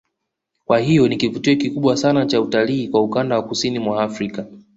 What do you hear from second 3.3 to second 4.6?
wa kusini mwa Afrika